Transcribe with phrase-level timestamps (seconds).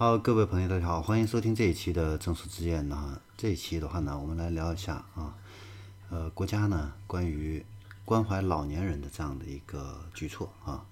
[0.00, 3.20] 好，各位朋友，大家好，欢迎收听这一期的正说之见呢。
[3.36, 5.34] 这一期的话呢，我们来聊一下啊，
[6.08, 7.66] 呃，国家呢关于
[8.04, 10.86] 关怀老年人的这样的一个举措啊，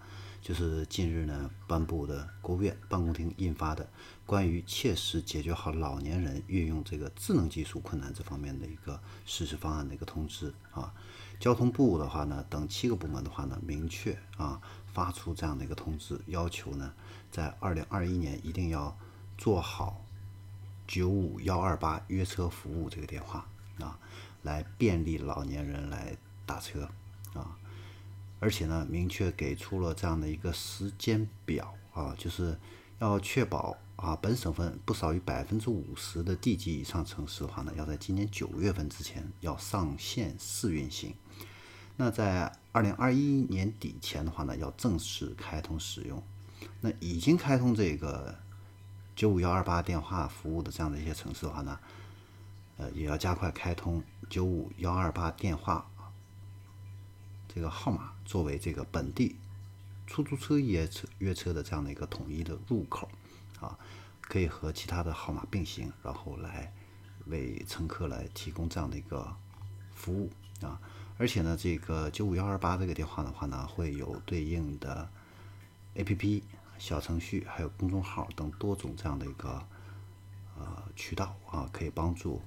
[0.46, 3.85] 就是近日呢颁布的国务院办公厅印发的
[4.24, 10.94] 关于切实解决好老年人运用这个智能技术困难这方面的一个实施方案的一个通知啊。
[11.40, 14.61] 交通部的话呢，等七个部门的话呢，明确啊
[14.94, 16.95] 发出这样的一个通知，要求呢。
[17.33, 18.97] 在二零二一年一定要
[19.37, 20.01] 做好
[20.87, 23.45] 九五幺二八约车服务这个电话
[23.81, 23.98] 啊，
[24.42, 26.89] 来便利老年人来打车
[27.34, 27.59] 啊，
[28.39, 32.57] 而且呢，明确给出了这样的一个时间表啊，就是
[32.99, 41.15] 要确保啊，本省份不少于百分之五十的地级以上城市的话呢，要在今年九月份之前要上线试运行，
[41.97, 46.23] 那在二零二一年底前的话呢，要正式开通使用。
[46.81, 48.34] 那已经开通这个
[49.15, 51.79] 九五幺二八电话服务的这样的一些城市的话呢，
[52.77, 55.89] 呃，也要加快开通九五幺二八电话
[57.57, 59.35] 这个号码作为这个本地
[60.07, 63.09] 出租车约车约车的这样的一个统一的入口
[63.59, 63.79] 啊，
[64.21, 66.71] 可以和其他的号码并行，然后来
[67.25, 69.34] 为乘客来提供这样的一个
[69.95, 70.79] 服务啊。
[71.17, 75.09] 而且呢，这个九五幺二八这个电话的话呢，会有对应的
[75.95, 76.43] APP。
[76.79, 79.67] 小程序还有公众号等多种这样的一个
[80.59, 82.43] 呃渠道啊，可以帮助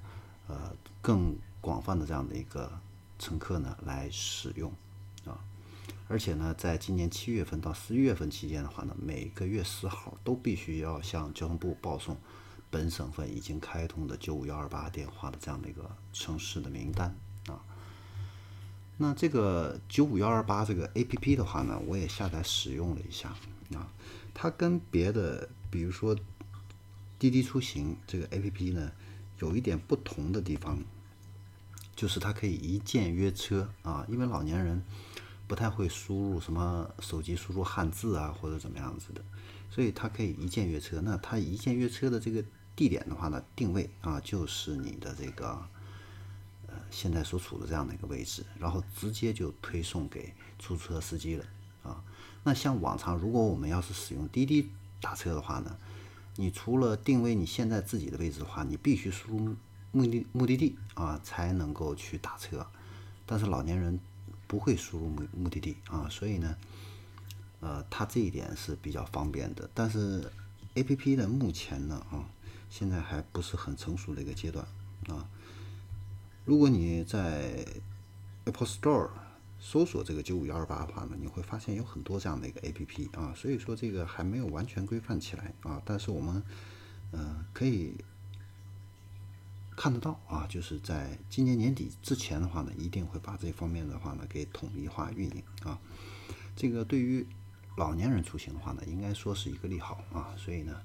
[0.46, 0.72] 呃
[1.02, 2.70] 更广泛的这样的一个
[3.18, 4.72] 乘客呢来使用
[5.30, 5.44] 啊。
[6.08, 12.16] 而且呢，在今年七月份到十一月份期间的话呢，每个月十号都必须要向交通部报送
[12.68, 17.62] 本省份已经开通的九五幺二八电话的这样的一个城市的名单啊。
[18.96, 23.28] 那这个九五幺二八这个 APP 的话呢，我也下载使用了一下
[23.74, 23.90] 啊。
[24.34, 26.16] 它跟别的，比如说
[27.18, 28.90] 滴滴出行这个 A P P 呢，
[29.38, 30.82] 有一点不同的地方，
[31.94, 34.04] 就是它可以一键约车啊。
[34.08, 34.82] 因为老年人
[35.50, 39.20] 不太会输入什么手机输入汉字啊，或者怎么样子的，
[39.68, 41.00] 所以它可以一键约车。
[41.00, 42.40] 那它一键约车的这个
[42.76, 45.60] 地点的话呢，定位啊，就是你的这个
[46.68, 51.44] 呃现在所处的这样的一个位置，然后直接就推送给出租车司机了
[51.82, 52.00] 啊。
[52.44, 55.76] 那像往常，如果我们要是使用滴滴打车的话呢，
[56.36, 59.56] 你除了定位你现在自己的位置的话，你必须输入
[59.90, 62.64] 目的目的地啊，才能够去打车。
[63.26, 63.98] 但是老年人
[64.50, 66.56] 不会输入目目的地啊，所以呢，
[67.60, 69.70] 呃，它这一点是比较方便的。
[69.72, 70.28] 但是
[70.74, 72.26] A P P 的目前呢啊，
[72.68, 74.66] 现在还不是很成熟的一个阶段
[75.06, 75.28] 啊。
[76.44, 77.64] 如果你在
[78.46, 79.10] Apple Store。
[79.62, 86.42] 搜索这个九五幺二八的话呢，你会发现有很多这样的一个 A P P 啊，所以说这个还没有完全规范起来啊，但是我们
[87.10, 87.94] 呃可以
[89.80, 95.80] 看得到啊，就是在今年年底之前的话呢，一定会把这方面的话呢给统一化运营啊，
[96.54, 97.26] 这个对于
[97.78, 100.82] 老年人出行的话呢，应该说是一个利好啊，所以呢，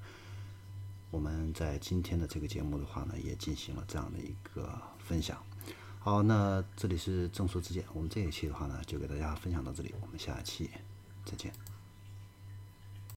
[1.11, 5.43] 我们在今天的这个节目的话呢，也进行了这样的一个分享。
[5.99, 10.69] 好，那这里是正说之见，我们这一期的话呢，就给大家分享到这里，我们下期
[11.25, 11.74] 再见。